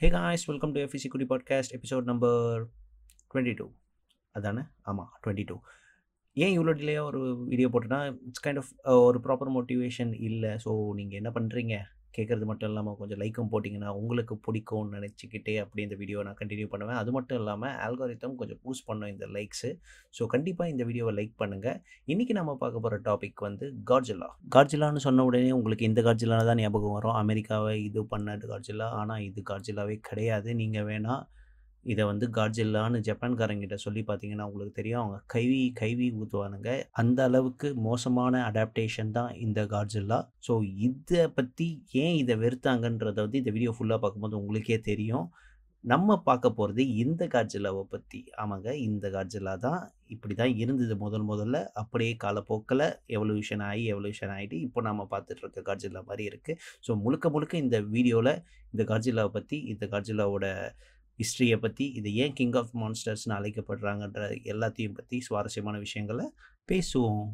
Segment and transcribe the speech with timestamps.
[0.00, 2.68] Hey guys welcome to FC குடி podcast episode number
[3.34, 3.70] twenty two
[4.30, 4.60] அதானே?
[4.82, 5.56] ஆமாம் twenty two
[6.32, 10.50] ஏன் இவ்வளோ டிலேயாக ஒரு வீடியோ போட்டேன்னா இட்ஸ் கைண்ட் ஆஃப் ஒரு ப்ராப்பர் மோட்டிவேஷன் இல்லை.
[10.64, 11.74] ஸோ நீங்கள் என்ன பண்ணுறீங்க
[12.16, 16.98] கேட்குறது மட்டும் இல்லாமல் கொஞ்சம் லைக்கும் போட்டிங்கன்னா உங்களுக்கு பிடிக்கும்னு நினச்சிக்கிட்டே அப்படி இந்த வீடியோ நான் கண்டினியூ பண்ணுவேன்.
[17.02, 19.70] அது மட்டும் இல்லாமல் ஆல்காரித்தம் கொஞ்சம் பூஸ்ட் பண்ணும் இந்த லைக்ஸு
[20.18, 21.78] ஸோ கண்டிப்பாக இந்த வீடியோவை லைக் பண்ணுங்கள்
[22.12, 26.96] இன்றைக்கி நம்ம பார்க்க போகிற டாபிக் வந்து கார்ஜிலா கார்ஜிலான்னு சொன்ன உடனே உங்களுக்கு இந்த கார்ஜிலான தான் ஞாபகம்
[26.98, 27.16] வரும்.
[27.22, 30.48] அமெரிக்காவை இது பண்ண கார்ஜிலா ஆனால் இது கார்ஜிலாவே கிடையாது.
[30.62, 31.24] நீங்கள் வேணால்
[31.86, 35.02] இதை வந்து கார்ஜில்லான்னு ஜப்பான்காரங்கிட்ட சொல்லி பார்த்தீங்கன்னா உங்களுக்கு தெரியும்.
[35.02, 36.70] அவங்க கைவி கைவி ஊற்றுவானுங்க
[37.02, 40.54] அந்த அளவுக்கு மோசமான அடாப்டேஷன் தான் இந்த கார்ஜில்லா ஸோ
[40.88, 41.68] இதை பற்றி
[42.02, 45.26] ஏன் இதை வெறுத்தாங்கன்றதை வந்து இந்த வீடியோ ஃபுல்லாக பார்க்கும்போது உங்களுக்கே தெரியும்.
[45.84, 49.80] நம்ம பார்க்க போகிறது இந்த கார்ஜில்லாவை பற்றி ஆமாங்க இந்த கார்ஜில்லா தான்.
[50.14, 51.58] இப்படி தான் இருந்தது முதல் முதல்ல.
[51.82, 52.84] அப்படியே காலப்போக்கில்
[53.16, 58.34] எவல்யூஷன் ஆகி எவல்யூஷன் ஆகிட்டு இப்போ நம்ம பார்த்துட்ருக்க கார்ஜில்லா மாதிரி இருக்குது ஸோ முழுக்க முழுக்க இந்த வீடியோவில்
[58.74, 60.46] இந்த கார்ஜில்லாவை பற்றி இந்த கார்ஜில்லாவோட
[61.20, 66.26] ஹிஸ்ட்ரியை பற்றி இது ஏன் கிங் ஆஃப் மான்ஸ்டர்ஸ்னு அழைக்கப்படுறாங்கன்ற எல்லாத்தையும் பற்றி சுவாரஸ்யமான விஷயங்களை
[66.72, 67.24] பேசுவோம்.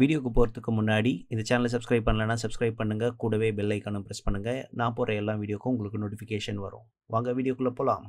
[0.00, 4.96] வீடியோக்கு போகிறதுக்கு முன்னாடி இந்த சேனலை சப்ஸ்கிரைப் பண்ணலைன்னா சப்ஸ்கிரைப் பண்ணுங்கள் கூடவே பெல் ஐக்கானும் ப்ரெஸ் பண்ணுங்கள் நான்
[4.98, 6.86] போகிற எல்லா வீடியோக்கும் உங்களுக்கு நோட்டிஃபிகேஷன் வரும்.
[7.14, 8.06] வாங்க வீடியோக்குள்ளே போகலாம்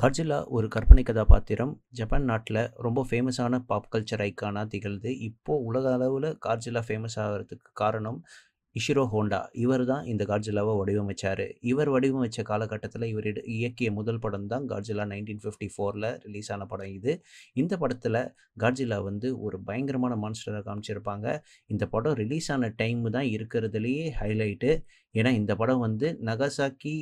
[0.00, 1.70] கார்ஜில்லா ஒரு கற்பனை கதாபாத்திரம்.
[1.98, 8.18] ஜப்பான் நாட்டில் ரொம்ப ஃபேமஸான பாப் கல்ச்சர் ஐக்கானாக திகழ்து இப்போது உலக அளவில் கார்ஜிலா ஃபேமஸ் ஆகிறதுக்கு காரணம்
[8.76, 9.38] இஷிரோ ஹோண்டா.
[9.62, 11.42] இவர் தான் இந்த கார்ஜிலாவை வடிவமைச்சார்.
[11.70, 16.92] இவர் வடிவமைச்ச காலகட்டத்தில் இவர் இயக்கிய முதல் படம் தான் கார்ஜிலா நைன்டீன் ஃபிஃப்டி ஃபோரில் ரிலீஸ் ஆன படம்
[16.98, 17.14] இது.
[17.62, 18.20] இந்த படத்தில்
[18.64, 21.26] கார்ஜிலா வந்து ஒரு பயங்கரமான மான்ஸ்டரை காமிச்சிருப்பாங்க.
[21.74, 24.72] இந்த படம் ரிலீஸ் ஆன டைம் தான் இருக்கிறதுலையே ஹைலைட்டு
[25.14, 26.94] ஏன்னா இந்த படம் வந்து நகசாக்கி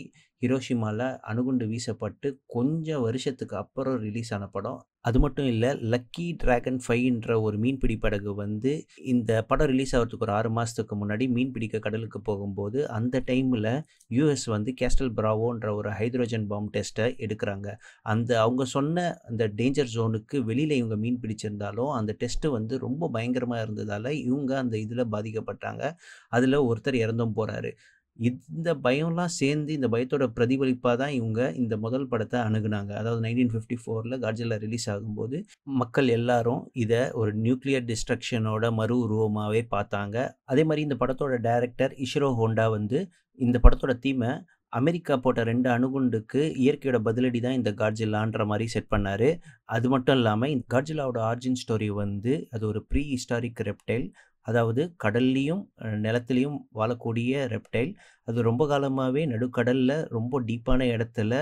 [0.45, 4.81] ஹிரோஷிமாவில் அணுகுண்டு வீசப்பட்டு கொஞ்சம் வருஷத்துக்கு அப்புறம் ரிலீஸ் ஆன படம்.
[5.01, 8.71] அது மட்டும் இல்லை லக்கி ட்ராகன் ஃபைன்ற ஒரு மீன்பிடி படகு வந்து
[9.13, 13.69] இந்த படம் ரிலீஸ் ஆகிறதுக்கு ஒரு ஆறு மாதத்துக்கு முன்னாடி மீன் பிடிக்க கடலுக்கு போகும்போது அந்த டைமில்
[14.11, 17.69] யூஎஸ் வந்து கேஸ்டல் பிராவோன்ற ஒரு ஹைட்ரோஜன் பாம் டெஸ்ட்டை எடுக்கிறாங்க.
[18.03, 23.63] அந்த அவங்க சொன்ன அந்த டேஞ்சர் ஜோனுக்கு வெளியில் இவங்க மீன் பிடிச்சிருந்தாலும் அந்த டெஸ்ட்டு வந்து ரொம்ப பயங்கரமாக
[23.63, 25.93] இருந்ததால் இவங்க அந்த இதில் பாதிக்கப்பட்டாங்க.
[26.29, 27.73] அதில் ஒருத்தர் இறந்தும் போகிறாரு
[28.19, 32.93] இந்த பயம்லாம் சேர்ந்து இந்த பயத்தோட பிரதிபலிப்பாக தான் இவங்க இந்த முதல் படத்தை அணுகுனாங்க.
[33.01, 35.39] அதாவது நைன்டீன் ஃபிஃப்டி ஃபோரில் கார்ஜிலா ரிலீஸ் ஆகும்போது
[35.83, 40.17] மக்கள் எல்லாரும் இதை ஒரு நியூக்ளியர் டிஸ்ட்ரக்ஷனோட மறு உருவமாகவே பார்த்தாங்க.
[40.53, 43.01] அதே மாதிரி இந்த படத்தோட டைரக்டர் இஷ்ரோ ஹோண்டா வந்து
[43.41, 44.33] இந்த படத்தோட தீமை
[44.73, 49.29] அமெரிக்கா போட்ட ரெண்டு அணுகுண்டுக்கு இயற்கையோட பதிலடி தான் இந்த காட்ஜில்லான்ற மாதிரி செட் பண்ணார்.
[49.75, 54.07] அது மட்டும் இல்லாமல் இந்த காட்ஜிலாவோட ஆர்ஜின் ஸ்டோரி வந்து அது ஒரு ப்ரீ ஹிஸ்டாரிக் ரெப்டைல்
[54.47, 55.63] அதாவது கடல்லையும்
[56.03, 57.93] நிலத்துலையும் வாழக்கூடிய ரெப்டைல்
[58.29, 61.33] அது ரொம்ப காலமாகவே நடுக்கடலில் ரொம்ப டீப்பான இடத்துல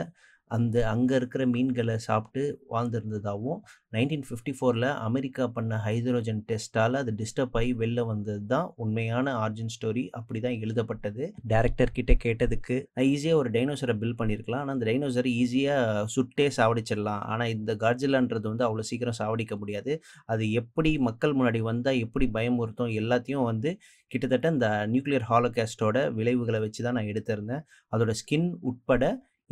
[0.57, 2.43] அந்த அங்கே இருக்கிற மீன்களை சாப்பிட்டு
[2.73, 3.61] வாழ்ந்துருந்ததாகவும்
[3.95, 9.73] நைன்டீன் ஃபிஃப்டி ஃபோரில் அமெரிக்கா பண்ண ஹைட்ரோஜன் டெஸ்ட்டால் அது டிஸ்டர்ப் ஆகி வெளில வந்தது தான் உண்மையான ஆர்ஜின்
[9.75, 10.05] ஸ்டோரி.
[10.19, 11.25] அப்படி தான் எழுதப்பட்டது.
[11.53, 17.23] டேரக்டர் கிட்டே கேட்டதுக்கு நான் ஈஸியாக ஒரு டைனோசரை பில் பண்ணியிருக்கலாம் ஆனால் அந்த டைனோசரை ஈஸியாக சுட்டே சாவடிச்சிடலாம்.
[17.33, 19.95] ஆனால் இந்த கார்ஜிலான்றது வந்து அவ்வளோ சீக்கிரம் சாவடிக்க முடியாது.
[20.34, 23.73] அது எப்படி மக்கள் முன்னாடி வந்தால் எப்படி பயமுறுத்தும் எல்லாத்தையும் வந்து
[24.11, 27.63] கிட்டத்தட்ட இந்த நியூக்ளியர் ஹாலோகாஸ்டோட விளைவுகளை வச்சு தான் நான் எடுத்திருந்தேன்.
[27.93, 29.05] அதோட ஸ்கின் உட்பட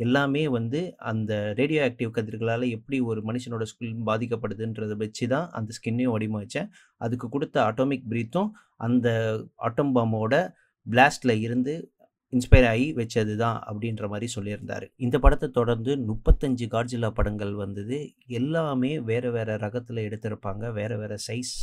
[0.05, 0.81] எல்லாமே வந்து
[1.11, 6.69] அந்த ரேடியோ ஆக்டிவ் கதிர்களால் எப்படி ஒரு மனுஷனோட ஸ்கின் பாதிக்கப்படுதுன்றதை வச்சு தான் அந்த ஸ்கின்னையும் வடிவமைச்சேன்.
[7.05, 8.51] அதுக்கு கொடுத்த அட்டோமிக் பிரீத்தும்
[8.87, 9.09] அந்த
[9.69, 10.35] ஆட்டம் பாம்போட
[10.87, 11.75] பிளாஸ்டில் இருந்து
[12.33, 14.85] இன்ஸ்பயர் ஆகி வச்சது தான் அப்படின்ற மாதிரி சொல்லியிருந்தார்.
[15.05, 17.99] இந்த படத்தை தொடர்ந்து முப்பத்தஞ்சு கார்ஜிலா படங்கள் வந்தது.
[18.41, 20.65] எல்லாமே வேறு வேறு ரகத்தில் எடுத்திருப்பாங்க.
[20.79, 21.55] வேறு வேறு சைஸ்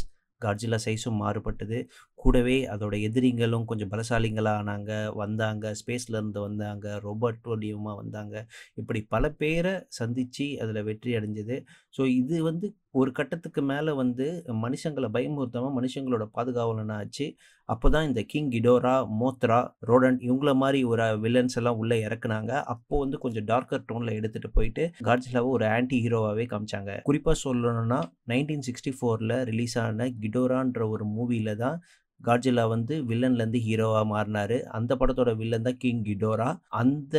[0.42, 1.78] கார்ஜிலா சைஸும் மாறுபட்டது.
[2.20, 4.92] கூடவே அதோட எதிரிங்களும் கொஞ்சம் பலசாலிங்களாக ஆனாங்க
[5.22, 8.36] வந்தாங்க ஸ்பேஸ்லேருந்து வந்தாங்க ரோபோட் வடிவமாக வந்தாங்க.
[8.82, 11.58] இப்படி பல பேரை சந்தித்து அதில் வெற்றி அடைஞ்சது.
[11.98, 12.68] ஸோ இது வந்து
[13.00, 14.26] ஒரு கட்டத்துக்கு மேலே வந்து
[14.64, 17.26] மனுஷங்களை பயமுறுத்தாமல் மனுஷங்களோட பாதுகாவலனா ஆச்சு
[17.70, 22.52] அப்போ தான் இந்த கிங் கிடோரா மோத்ரா ரோடன் இவங்கள மாதிரி ஒரு வில்லன்ஸ் எல்லாம் உள்ளே இறக்குனாங்க.
[22.74, 26.94] அப்போது வந்து கொஞ்சம் டார்க்கர் டோனில் எடுத்துகிட்டு போயிட்டு காட்ஜிலாவை ஒரு ஆன்டி ஹீரோவாகவே காமிச்சாங்க.
[27.10, 28.00] குறிப்பாக சொல்லணும்னா
[28.34, 31.78] நைன்டீன் சிக்ஸ்டி ஃபோரில் ரிலீஸ் ஆன கிடோரான்ற ஒரு மூவியில் தான்
[32.26, 34.56] காட்ஜிலா வந்து வில்லன்லேருந்து ஹீரோவாக மாறினார்.
[34.78, 36.48] அந்த படத்தோட வில்லன் தான் கிங் கிடோரா.
[36.82, 37.18] அந்த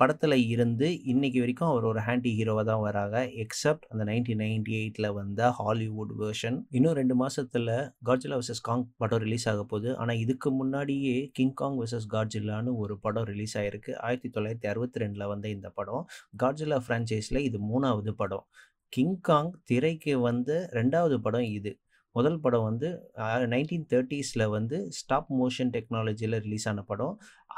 [0.00, 3.16] படத்தில் இருந்து இன்னைக்கு வரைக்கும் அவர் ஒரு ஹேண்டி ஹீரோவாக தான் வராங்க.
[3.44, 6.58] எக்ஸப்ட் அந்த நைன்டீன் நைன்டி எயிட்டில் வந்த ஹாலிவுட் வேர்ஷன்.
[6.78, 7.72] இன்னும் ரெண்டு மாதத்தில்
[8.10, 9.90] காட்ஜிலா வர்சஸ் காங் படம் ரிலீஸ் ஆக போகுது.
[9.96, 15.30] ஆனால் இதுக்கு முன்னாடியே கிங் காங் வர்சஸ் காட்ஜிலான்னு ஒரு படம் ரிலீஸ் ஆகிருக்கு ஆயிரத்தி தொள்ளாயிரத்தி அறுபத்தி ரெண்டில்
[15.34, 16.02] வந்த இந்த படம்.
[16.44, 18.46] காட்ஜிலா ஃப்ரான்ச்சைஸில் இது மூணாவது படம்.
[18.92, 21.72] கிங் காங் திரைக்கு வந்த ரெண்டாவது படம் இது.
[22.18, 22.88] முதல் படம் வந்து
[23.52, 27.14] நைன்டீன் தேர்ட்டிஸில் வந்து ஸ்டாப் மோஷன் டெக்னாலஜியில் ரிலீஸ் ஆன படம்.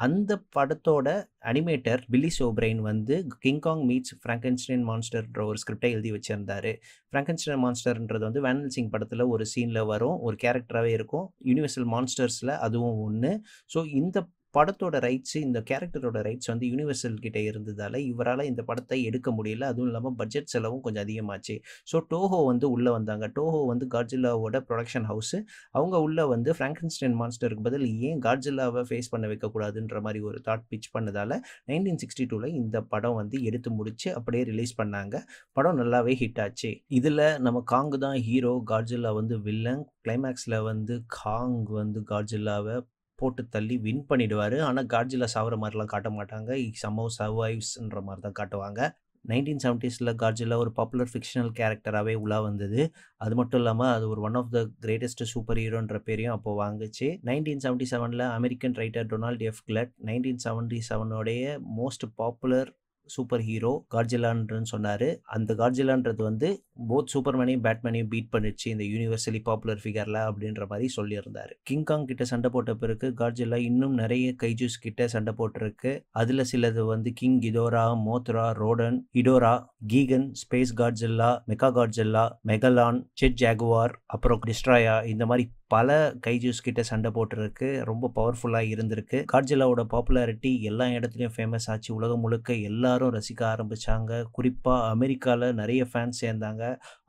[0.07, 1.09] அந்த படத்தோட
[1.51, 3.15] அனிமேட்டர் பில்லி சோப்ரைன் வந்து
[3.45, 6.73] கிங் காங் மீட்ஸ் ஃப்ராங்கன்ஸ்டைன் மான்ஸ்டர்ன்ற ஒரு ஸ்கிரிப்டை எழுதி வச்சிருந்தாரு.
[7.11, 10.17] ஃப்ராங்கன்ஸ்டைன் மான்ஸ்டர்ன்றது வந்து வேனல் சிங் படத்தில் ஒரு சீனில் வரும்.
[10.29, 11.27] ஒரு கேரக்டராகவே இருக்கும்.
[11.51, 13.33] யுனிவர்சல் மான்ஸ்டர்ஸில் அதுவும் ஒன்று
[13.75, 14.19] ஸோ இந்த
[14.55, 19.65] படத்தோட ரைட்ஸு இந்த கேரக்டரோட ரைட்ஸ் வந்து யூனிவர்சல் கிட்டே இருந்ததால் இவரால் இந்த படத்தை எடுக்க முடியல.
[19.73, 21.55] அதுவும் இல்லாமல் பட்ஜெட் செலவும் கொஞ்சம் அதிகமாச்சு.
[21.93, 23.27] ஸோ டோஹோ வந்து உள்ளே வந்தாங்க.
[23.39, 25.39] டோஹோ வந்து காட்ஜில்லாவோட ப்ரொடக்ஷன் ஹவுஸு
[25.73, 30.91] அவங்க உள்ளே வந்து ஃப்ராங்கன்ஸ்டைன் மான்ஸ்டருக்கு பதில் ஏன் காட்ஜில்லாவ ஃபேஸ் பண்ண வைக்கக்கூடாதுன்ற மாதிரி ஒரு தாட் பிச்
[30.97, 31.37] பண்ணதால்
[31.71, 35.15] நைன்டீன் சிக்ஸ்டி டூவில் இந்த படம் வந்து எடுத்து முடித்து அப்படியே ரிலீஸ் பண்ணாங்க.
[35.53, 36.71] படம் நல்லாவே ஹிட் ஆச்சு.
[36.99, 38.55] இதில் நம்ம காங்கு தான் ஹீரோ.
[38.73, 39.85] காட்ஜில்லா வந்து வில்லன்.
[40.05, 42.77] கிளைமேக்ஸில் வந்து காங் வந்து காட்ஜில்லாவை
[43.21, 46.51] போட்டு தள்ளி வின் பண்ணிடுவார் ஆனால் காட்ஜில்லா சாவுற மாதிரிலாம் காட்ட மாட்டாங்க.
[46.63, 48.81] ஹி சம்ஹவ் சர்வைவ்ஸ்ன்ற மாதிரி தான் காட்டுவாங்க.
[49.25, 52.81] நைன்டீன் 1970ஸ்ல காட்ஜில்லா ஒரு பாப்புலர் ஃபிக்ஷனல் கேரக்டராகவே உலா வந்தது.
[53.25, 57.09] அது மட்டும் இல்லாம அது ஒரு one of the greatest super ஹீரோன்ற பேரையும் அப்போ வாங்குச்சு.
[57.29, 61.43] 1977ல American writer Donald F Glut 1977 உடைய
[61.81, 62.71] மோஸ்ட் பாப்புலர்
[63.07, 66.49] சூப்பர் ஹீரோ கார்ஜிலான்றன்னு சொன்னார் அந்த கார்ஜிலான்றது வந்து
[66.91, 72.51] போத் சூப்பர்மேனையும், பேட்மேனையும் பீட் பண்ணிடுச்சு இந்த யூனிவர்சலி பாப்புலர் ஃபிகரில் அப்படின்ற மாதிரி சொல்லியிருந்தார் கிங்காங் கிட்ட சண்டை
[72.51, 75.93] போட்ட பிறகு கார்ஜிலா இன்னும் நிறைய கைஜூஸ் கிட்ட சண்டை போட்டிருக்கு.
[76.11, 79.55] அதில் சிலது வந்து King Ghidorah, Mothra, Rodan, Hedorah,
[79.93, 85.89] Gigan, Space Godzilla Mega Godzilla Megalon, Jet Jaguar, அப்புறம் டிஸ்ட்ராயா இந்த மாதிரி பல
[86.27, 87.69] கைஜூஸ் கிட்ட சண்டை போட்டிருக்கு.
[87.91, 89.19] ரொம்ப பவர்ஃபுல்லாக இருந்திருக்கு.
[89.33, 91.91] காட்ஜிலாவோட பாப்புலாரிட்டி எல்லா இடத்துலையும் ஃபேமஸ் ஆச்சு.
[91.99, 94.23] உலகம் முழுக்க எல்லாரும் ரசிக்க ஆரம்பிச்சாங்க.
[94.39, 96.63] குறிப்பாக அமெரிக்காவில் நிறைய ஃபேன்ஸ் சேர்ந்தாங்க.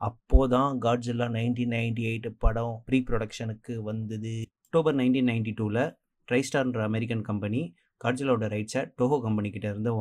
[0.08, 4.34] அப்போது தான் காட்ஜில்லா 1998 படம் ப்ரீ ப்ரொடக்ஷனுக்கு வந்தது.
[4.66, 5.80] அக்டோபர் 1992ல
[6.28, 7.62] ட்ரைஸ்டார்ன்ற அமெரிக்கன் கம்பெனி
[8.04, 9.92] காட்ஜிலாவோட ரைட்ஸை டோஹோ கம்பெனி கிட்ட இருந்து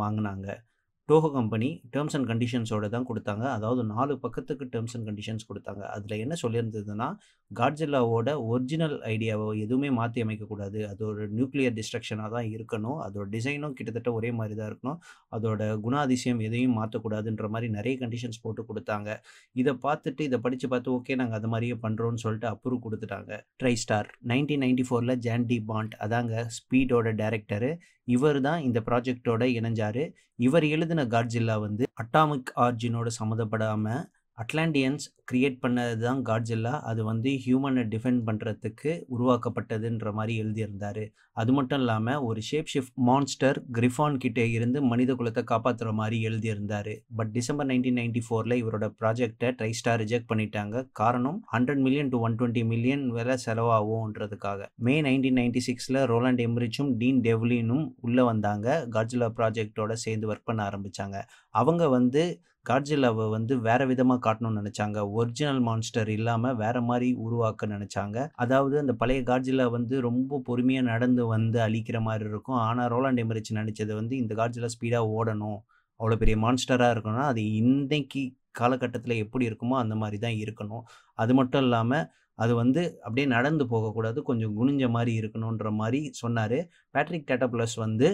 [1.11, 6.13] டோஹோ கம்பெனி டேர்ம்ஸ் அண்ட் கண்டிஷன்ஸோட தான் கொடுத்தாங்க அதாவது நாலு பக்கத்துக்கு டேர்ம்ஸ் அண்ட் கண்டிஷன்ஸ் கொடுத்தாங்க அதில்
[6.23, 7.07] என்ன சொல்லியிருந்ததுன்னா,
[7.51, 10.79] காட்ஜில்லாவோட ஒரிஜினல் ஐடியாவை எதுவுமே மாற்றி அமைக்கக்கூடாது.
[10.91, 12.99] அது ஒரு நியூக்ளியர் டிஸ்ட்ரக்ஷனாக தான் இருக்கணும்.
[13.05, 14.99] அதோட டிசைனும் கிட்டத்தட்ட ஒரே மாதிரி தான் இருக்கணும்.
[15.31, 19.09] அதோட குணாதிசயம் எதையும் மாற்றக்கூடாதுன்ற மாதிரி நிறைய கண்டிஷன்ஸ் போட்டு கொடுத்தாங்க
[19.55, 24.09] இதை பார்த்துட்டு இதை படித்து பார்த்து ஓகே நாங்கள் அது மாதிரியே பண்ணுறோம்னு சொல்லிட்டு அப்ரூவ் கொடுத்துட்டாங்க ட்ரை ஸ்டார்
[24.25, 27.71] நைன்டீன் ட்ரைஸ்டார் 1994ல ஜான் டி பாண்ட் அதாங்க ஸ்பீடோட டேரக்டரு
[28.03, 30.11] இவர் தான் இந்த ப்ராஜெக்ட்டோட இணைஞ்சார்.
[30.35, 34.03] இவர் எழுதின காட்ஜில்லா வந்து அட்டாமிக் ஆர்ஜினோட சம்மந்தப்படாமல்
[34.37, 36.75] அட்லாண்டியன்ஸ் கிரியேட் பண்ணது தான் காட்ஜில்லா.
[36.91, 41.03] அது வந்து ஹியூமனை டிஃபெண்ட் பண்ணுறதுக்கு உருவாக்கப்பட்டதுன்ற மாதிரி எழுதியிருந்தார்
[41.41, 46.89] அது மட்டும் இல்லாமல் ஒரு ஷேப் ஷிஃப்ட் மான்ஸ்டர் கிரிஃபான் கிட்டே இருந்து மனித குலத்தை காப்பாற்றுற மாதிரி எழுதியிருந்தார்
[47.17, 50.83] பட் டிசம்பர் 1994ல இவரோட ப்ராஜெக்ட்ட ட்ரைஸ்டார் ரிஜெக்ட் பண்ணிட்டாங்க.
[51.01, 54.59] காரணம் 100 மில்லியன் டூ 120 மில்லியன் வரை செலவாகும்ன்றதுக்காக.
[54.87, 58.67] மே 1996ல ரோலண்ட் எம்ரிச்சும், டீன் டெவ்லினும் உள்ளே வந்தாங்க.
[58.95, 61.17] காட்ஜில்லா ப்ராஜெக்ட்டோட சேர்ந்து ஒர்க் பண்ண ஆரம்பித்தாங்க
[61.61, 62.23] அவங்க வந்து
[62.69, 68.93] காட்ஜிலாவை வந்து வேறு விதமாக காட்டணும்னு நினச்சாங்க ஒரிஜினல் மான்ஸ்டர் இல்லாமல் வேற மாதிரி உருவாக்க நினச்சாங்க அதாவது அந்த
[69.01, 72.59] பழைய காட்ஜில்லா வந்து ரொம்ப பொறுமையாக நடந்து வந்து அழிக்கிற மாதிரி இருக்கும்.
[72.67, 75.59] ஆனால் ரோலாண்ட் எமரிச் நினைச்சது வந்து இந்த காட்ஜில்லா ஸ்பீடாக ஓடணும்.
[75.99, 78.23] அவ்வளோ பெரிய மான்ஸ்டராக இருக்கணும்னா, அது இன்றைக்கி
[78.59, 80.83] காலகட்டத்தில் எப்படி இருக்குமோ அந்த மாதிரி தான் இருக்கணும்.
[81.19, 82.05] அது மட்டும் இல்லாமல்
[82.39, 84.19] அது வந்து அப்படியே நடந்து போகக்கூடாது.
[84.29, 86.57] கொஞ்சம் குனிஞ்ச மாதிரி இருக்கணுன்ற மாதிரி சொன்னார்
[86.95, 88.09] பேட்ரிக் டாட்டா வந்து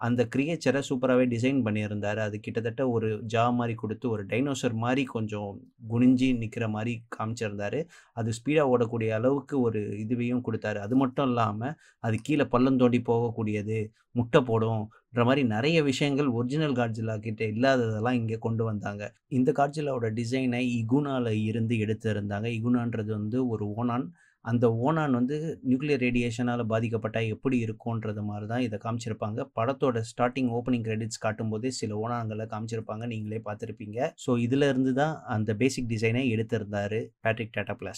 [0.00, 2.20] அந்த கிரியேச்சரை சூப்பராகவே டிசைன் பண்ணியிருந்தாரு.
[2.26, 5.48] அது கிட்டத்தட்ட ஒரு ஜா மாதிரி கொடுத்து ஒரு டைனோசர் மாதிரி கொஞ்சம்
[5.92, 7.80] குனிஞ்சு நிற்கிற மாதிரி காமிச்சிருந்தாரு.
[8.20, 11.74] அது ஸ்பீடாக ஓடக்கூடிய அளவுக்கு ஒரு இதுவையும் கொடுத்தாரு அது மட்டும் இல்லாமல்
[12.08, 13.78] அது கீழே பள்ளம் தோண்டி போகக்கூடியது,
[14.18, 19.04] முட்டை போடும்ன்ற மாதிரி நிறைய விஷயங்கள் ஒரிஜினல் காட்ஜில்லா கிட்ட இல்லாததெல்லாம் இங்கே கொண்டு வந்தாங்க.
[19.38, 22.48] இந்த காட்ஜிலாவோட டிசைனை இகுனாவில் இருந்து எடுத்திருந்தாங்க.
[22.58, 24.06] இகுனான்றது வந்து ஒரு ஓனான்
[24.44, 25.36] அந்த ஓனான் வந்து
[25.68, 29.38] நியூக்ளியர் ரேடியேஷனால் பாதிக்கப்பட்டால் எப்படி இருக்கும்ன்றது மாதிரி தான் இதை காமிச்சிருப்பாங்க.
[29.58, 33.06] படத்தோட ஸ்டார்டிங் ஓப்பனிங் கிரெடிட்ஸ் காட்டும்போதே சில ஓனான்களை காமிச்சிருப்பாங்க.
[33.12, 37.94] நீங்களே பார்த்துருப்பீங்க ஸோ இதில் இருந்து தான் அந்த பேசிக் டிசைனை எடுத்திருந்தாரு பேட்ரிக் டாட்டா.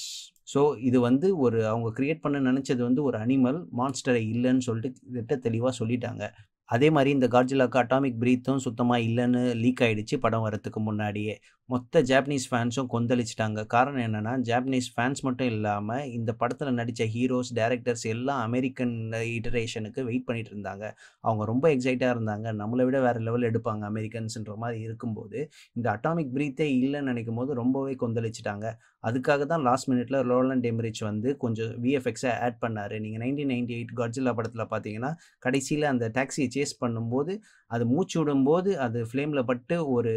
[0.52, 3.60] ஸோ இது வந்து ஒரு அவங்க கிரியேட் பண்ண நினச்சது வந்து ஒரு அனிமல்.
[3.80, 6.24] மான்ஸ்டரை இல்லைன்னு சொல்லிட்டு திட்ட தெளிவாக சொல்லிட்டாங்க.
[6.68, 11.34] அதே மாதிரி இந்த காட்ஜில்லாக்கு அட்டாமிக் பிரீத்தும் சுத்தமாக இல்லைன்னு லீக் ஆகிடுச்சு படம் வரத்துக்கு முன்னாடியே.
[11.70, 18.04] மொத்த ஜாப்பனீஸ் ஃபேன்ஸும் கொந்தளிச்சிட்டாங்க காரணம் என்னென்னா ஜாப்பனீஸ் ஃபேன்ஸ் மட்டும் இல்லாமல் இந்த படத்தில் நடித்த ஹீரோஸ், டேரக்டர்ஸ்
[18.12, 18.94] எல்லாம் அமெரிக்கன்
[19.34, 20.84] இட்டரேஷனுக்கு வெயிட் பண்ணிட்டு இருந்தாங்க.
[21.24, 22.46] அவங்க ரொம்ப எக்ஸைட்டாக இருந்தாங்க.
[22.60, 25.38] நம்மளை விட வேற லெவல் எடுப்பாங்க அமெரிக்கன்ஸுன்ற மாதிரி இருக்கும்போது,
[25.78, 26.68] இந்த அட்டாமிக் பிரீத்தே
[27.10, 28.66] நினைக்கும் போது ரொம்பவே கொந்தளிச்சிட்டாங்க
[29.08, 33.94] அதுக்காக தான் லாஸ்ட் மினிட்ல ரோலன் எம்ரிச் வந்து கொஞ்சம் விஎஃப்எக்ஸை ஆட் பண்ணார் நீங்கள் நைன்டீன் நைன்டி எயிட்
[34.00, 35.10] கட்ஜில்லா படத்தில் பார்த்தீங்கன்னா,
[35.46, 37.32] கடைசியில் அந்த டாக்ஸியை சேஸ் பண்ணும்போது
[37.70, 40.12] அது மூச்சு விடும்போது அது ஃப்ளேமில் பட்டு ஒரு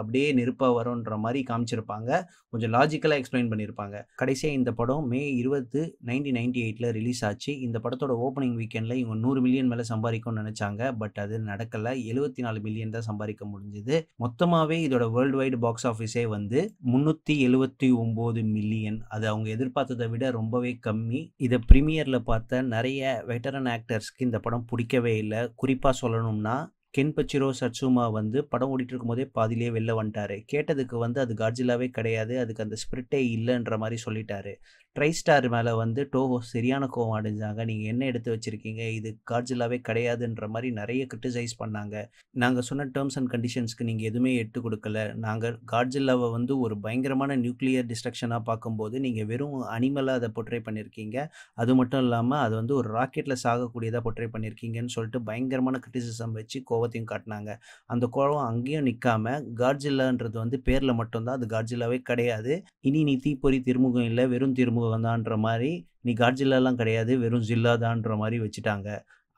[0.00, 2.10] அப்படியே நெருப்பாக வரும்ன்ற மாதிரி காமிச்சிருப்பாங்க.
[2.52, 7.52] கொஞ்சம் லாஜிக்கலாக எக்ஸ்பிளைன் பண்ணியிருப்பாங்க கடைசியாக இந்த படம் மே இருபது நைன்டீன் நைன்டி எயிட்டில் ரிலீஸ் ஆச்சு.
[7.66, 10.82] இந்த படத்தோட ஓப்பனிங் வீக்கெண்டில் இவங்க நூறு மில்லியன் மேலே சம்பாதிக்கும்னு நினச்சாங்க.
[11.02, 11.92] பட் அது நடக்கலை.
[12.12, 13.96] எழுபத்தி நாலு மில்லியன் தான் சம்பாதிக்க முடிஞ்சுது.
[14.24, 16.60] மொத்தமாகவே இதோட வேர்ல்டு வைடு பாக்ஸ் ஆஃபீஸே வந்து
[16.92, 21.20] முந்நூற்றி எழுபத்தி ஒம்பது மில்லியன் அது அவங்க எதிர்பார்த்ததை விட ரொம்பவே கம்மி.
[21.46, 25.40] இதை ப்ரீமியரில் பார்த்த நிறைய வெட்டரன் ஆக்டர்ஸ்க்கு இந்த படம் பிடிக்கவே இல்லை.
[25.62, 26.56] குறிப்பாக சொல்லணும்னா
[26.94, 30.36] கென்பச்சிரோ சட்சுமா வந்து படம் ஓடிட்டு இருக்கும்போதே பாதிலேயே வெளில வந்துட்டாரு.
[30.52, 34.52] கேட்டதுக்கு வந்து அது காட்ஜிலாவே கிடையாது அதுக்கு அந்த ஸ்பிரிட்டே இல்லைன்ற மாதிரி சொல்லிட்டாரு.
[34.96, 37.60] ட்ரை ஸ்டார் மேலே வந்து டோஹோ சரியான கோவம் அடைஞ்சாங்க.
[37.70, 38.82] நீங்கள் என்ன எடுத்து வச்சுருக்கீங்க?
[38.98, 41.94] இது காட்ஜிலாவே கிடையாதுன்ற மாதிரி நிறைய கிரிட்டிசைஸ் பண்ணாங்க.
[42.42, 45.04] நாங்கள் சொன்ன டேர்ம்ஸ் அண்ட் கண்டிஷன்ஸ்க்கு நீங்கள் எதுவுமே எட்டு கொடுக்கல.
[45.26, 51.18] நாங்கள் காட்ஜில்லாவை வந்து ஒரு பயங்கரமான நியூக்ளியர் டிஸ்ட்ரக்ஷனாக பார்க்கும்போது நீங்கள் வெறும் அனிமலாக அதை பொட்ரே பண்ணியிருக்கீங்க
[51.62, 57.10] அது மட்டும் இல்லாமல் அது வந்து ஒரு ராக்கெட்டில் சாகக்கூடியதாக பொட்ரே பண்ணியிருக்கீங்கன்னு சொல்லிட்டு பயங்கரமான கிரிட்டிசிசம் வச்சு கோபத்தையும்
[57.12, 57.50] காட்டினாங்க.
[57.92, 61.36] அந்த கோபம் அங்கேயும் நிற்காம காட்ஜில்லான்றது வந்து பேரில் மட்டும்தான்.
[61.38, 62.54] அது காட்ஜில்லாவே கிடையாது.
[62.88, 65.72] இனி நீ தீப்பொறி திருமுகம் இல்லை வெறும் திருமுகம் தான்ற மாதிரி
[66.06, 68.88] நீ காட்ஜில்லாலாம் கிடையாது வெறும் ஜில்லா தான்ற மாதிரி வச்சுட்டாங்க.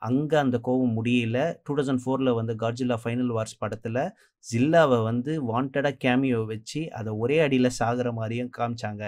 [0.01, 1.39] அங்கே அந்த கோவம் முடியல.
[1.65, 4.03] டூ தௌசண்ட் ஃபோரில் வந்து காட்ஜில்லா ஃபைனல் வார்ஸ் படத்தில்
[4.45, 9.03] ஜில்லாவை வந்து வாண்டடாக கேமியோ வச்சு அதை ஒரே அடியில் சாகிற மாதிரியும் காமிச்சாங்க.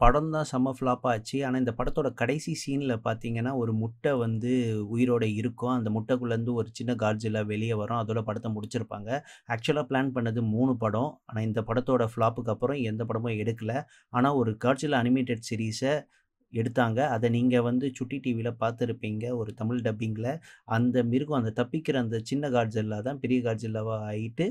[0.00, 1.36] படம் தான் செம்ம ஃப்ளாப் ஆச்சு.
[1.46, 4.52] ஆனால் இந்த படத்தோட கடைசி சீனில் பார்த்தீங்கன்னா ஒரு முட்டை வந்து
[4.94, 5.74] உயிரோட இருக்கும்.
[5.78, 8.00] அந்த முட்டைக்குள்ளேருந்து ஒரு சின்ன கார்ஜிலா வெளியே வரும்.
[8.02, 9.10] அதோட படத்தை முடிச்சிருப்பாங்க.
[9.54, 11.10] ஆக்சுவலாக பிளான் பண்ணது மூணு படம்.
[11.28, 13.78] ஆனால் இந்த படத்தோட ஃப்ளாப்புக்கு அப்புறம் எந்த படமும் எடுக்கலை.
[14.18, 15.94] ஆனால் ஒரு கார்ஜிலா அனிமேட்டட் சீரீஸை
[16.52, 16.98] எடுத்தாங்க.
[17.14, 20.30] அதை நீங்கள் வந்து சுட்டி டிவியில் பார்த்துருப்பீங்க ஒரு தமிழ் டப்பிங்கில்
[20.76, 24.46] அந்த மிருகம் அந்த தப்பிக்கிற அந்த சின்ன கார்ஜில்லா தான் பெரிய கார்ஜில்லாவாக ஆகிட்டு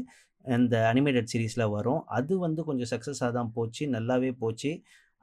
[0.46, 2.02] அந்த அனிமேட்டட் சீரீஸில் வரும்.
[2.18, 3.84] அது வந்து கொஞ்சம் சக்ஸஸாக தான் போச்சு.
[3.96, 4.72] நல்லாவே போச்சு.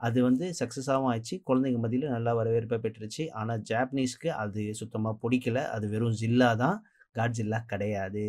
[0.07, 5.57] அது வந்து சக்ஸஸாகவும் ஆச்சு குழந்தைங்க மத்தியில் நல்லா வரவேற்பை பெற்றுச்சு ஆனால் ஜாப்பனீஸ்க்கு அது சுத்தமாக பிடிக்கல.
[5.75, 6.77] அது வெறும் ஜில்லா தான்.
[7.17, 8.25] காட்ஜில்லா கிடையாது.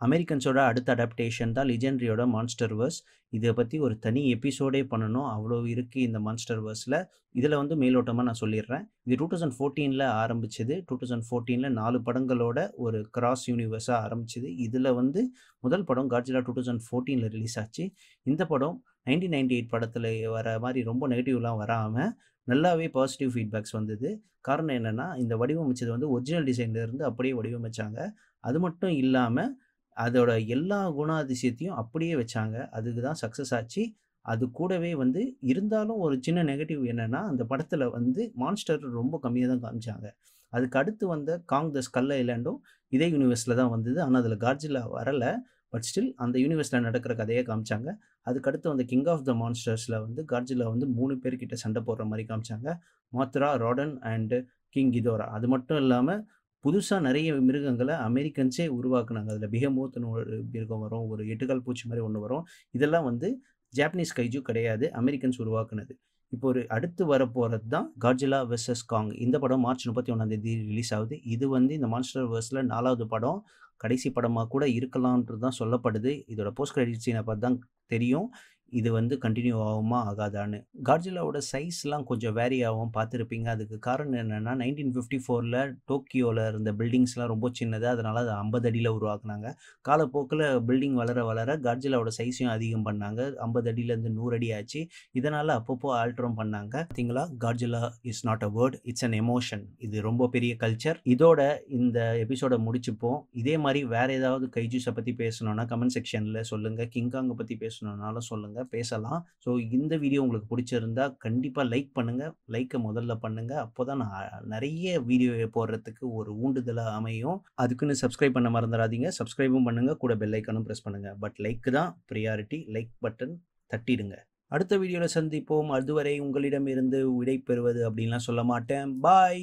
[0.00, 2.98] அமெரிக்கன்ஸோட அடுத்த அடாப்டேஷன் தான் லிஜெண்ட்ரியோட மான்ஸ்டர் வேர்ஸ்
[3.32, 5.28] இதை பற்றி ஒரு தனி எபிசோடே பண்ணணும்.
[5.34, 6.98] அவ்வளோ இருக்குது இந்த மான்ஸ்டர் வேர்ஸில்
[7.38, 8.84] இதில் வந்து மேலோட்டமாக நான் சொல்லிடுறேன்.
[9.06, 10.74] இது டூ தௌசண்ட் ஃபோர்டீனில் ஆரம்பிச்சது.
[10.88, 14.50] டூ தௌசண்ட் ஃபோர்டீனில் நாலு படங்களோட ஒரு கிராஸ் யூனிவர்ஸாக ஆரம்பிச்சது.
[14.66, 15.22] இதில் வந்து
[15.66, 17.86] முதல் படம் காட்ஜிலா டூ தௌசண்ட் ஃபோர்டீனில் ரிலீஸ் ஆச்சு.
[18.32, 18.76] இந்த படம்
[19.06, 22.10] நைன்டீன் நைன்டி எயிட் படத்தில் வர மாதிரி ரொம்ப நெகட்டிவ்லாம் வராமல்
[22.48, 24.08] நல்லாவே பாசிட்டிவ் ஃபீட்பேக்ஸ் வந்தது.
[24.48, 27.98] காரணம் என்னென்னா இந்த வடிவமைச்சது வந்து ஒரிஜினல் டிசைன்லேருந்து அப்படியே வடிவமைச்சாங்க.
[28.44, 29.52] அது மட்டும் இல்லாமல்
[29.96, 32.56] அதோட எல்லா குணாதிசயத்தையும் அப்படியே வச்சாங்க.
[32.78, 33.82] அதுக்கு தான் சக்ஸஸ் ஆச்சு.
[34.24, 35.20] அது கூடவே வந்து
[35.52, 40.06] இருந்தாலும் ஒரு சின்ன நெகட்டிவ் என்னென்னா அந்த படத்தில் வந்து மான்ஸ்டர் ரொம்ப கம்மியாக தான் காமிச்சாங்க.
[40.52, 42.58] அதுக்கு அடுத்து வந்த காங் த ஸ்கல் ஐலாண்டும்
[42.92, 43.98] இதே யூனிவர்ஸில் தான் வந்தது.
[44.06, 45.30] ஆனால் அதில் கார்ஜிலா வரலை.
[45.72, 47.88] பட் ஸ்டில் அந்த யூனிவர்ஸில் நடக்கிற கதையை காமிச்சாங்க.
[48.26, 52.70] அதுக்கடுத்து வந்து கிங் ஆஃப் த மான்ஸ்டர்ஸில் வந்து கார்ஜிலா வந்து மூணு பேர்கிட்ட சண்டை போடுற மாதிரி காமிச்சாங்க.
[53.12, 54.38] Mothra Rodan and
[54.76, 56.22] King Ghidorah அது மட்டும் இல்லாமல்
[56.64, 59.30] புதுசாக நிறைய மிருகங்களை அமெரிக்கன்ஸே உருவாக்குனாங்க.
[59.34, 62.44] அதில் பிகமோத்துன்னு ஒரு மிருகம் வரும் ஒரு எட்டுகால் பூச்சி மாதிரி ஒன்று வரும்.
[62.76, 63.28] இதெல்லாம் வந்து
[63.74, 65.92] ஜாப்பனீஸ் கைஜு கிடையாது அமெரிக்கன்ஸ் உருவாக்குனது.
[66.32, 71.16] இப்போ ஒரு அடுத்து வரப்போகிறது தான் கார்ஜிலா வெர்சஸ் காங் இந்த படம் மார்ச் முப்பத்தி ஒன்றாந்தேதி ரிலீஸ் ஆகுது.
[71.34, 73.38] இது வந்து இந்த மான்ஸ்டர் வேர்ஸில் நாலாவது படம்.
[73.82, 76.12] கடைசி படமாக கூட இருக்கலான்றது தான் சொல்லப்படுது.
[76.32, 78.30] இதோட போஸ்ட் கிரெடிட் சீனை பார்த்து தான் தெரியும்.
[78.72, 80.58] இது வந்து கண்டினியூ ஆகுமா ஆகாதான்னு.
[80.88, 83.46] கார்ஜிலாவோட சைஸ்லாம் கொஞ்சம் வேரி ஆகும் பார்த்துருப்பீங்க.
[83.54, 85.58] அதுக்கு காரணம் என்னென்னா நைன்டீன் ஃபிஃப்டி ஃபோரில்
[85.90, 87.86] டோக்கியோவில் இருந்த பில்டிங்ஸ்லாம் ரொம்ப சின்னது.
[87.94, 89.50] அதனால் அது ஐம்பது அடியில் உருவாக்குனாங்க.
[89.84, 93.20] காலப்போக்கில் பில்டிங் வளர வளர கார்ஜிலாவோட சைஸையும் அதிகம் பண்ணாங்க.
[93.46, 94.82] ஐம்பது அடியிலேருந்து நூறு அடி ஆச்சு.
[95.20, 96.74] இதனால் அப்பப்போ ஆல்ட்ரம் பண்ணாங்க.
[96.88, 97.24] பார்த்தீங்களா?
[97.44, 97.82] Godzilla
[98.12, 101.40] is not a word it's an emotion இது ரொம்ப பெரிய கல்ச்சர் இதோட
[101.80, 103.18] இந்த எபிசோடை முடிச்சுப்போம்.
[103.42, 109.20] இதே மாதிரி வேறு ஏதாவது கைஜூஸை பற்றி பேசணுன்னா கமெண்ட் செக்ஷனில் சொல்லுங்கள் கிங்காங்கை பற்றி பேசணுன்னாலும் சொல்லுங்கள் பேசலாம்.
[109.44, 115.00] ஸோ இந்த வீடியோ உங்களுக்கு பிடிச்சிருந்தா கண்டிப்பாக லைக் பண்ணுங்கள் லைக்கை முதல்ல பண்ணுங்கள் அப்போ தான் நான் நிறைய
[115.10, 117.40] வீடியோ போடுறதுக்கு ஒரு ஊண்டுதலாக அமையும்.
[117.64, 119.10] அதுக்குன்னு சப்ஸ்கிரைப் பண்ண மறந்துடாதீங்க.
[119.20, 123.36] சப்ஸ்கிரைபும் பண்ணுங்கள் கூட பெல் ஐக்கனும் ப்ரெஸ் பண்ணுங்கள் பட் லைக் தான் ப்ரியாரிட்டி லைக் பட்டன்
[123.70, 124.16] தட்டிடுங்க.
[124.54, 125.70] அடுத்த வீடியோவில் சந்திப்போம்.
[125.76, 128.90] அதுவரை உங்களிடம் இருந்து விடை பெறுவது அப்படின்லாம் சொல்ல மாட்டேன்.
[129.06, 129.40] பாய்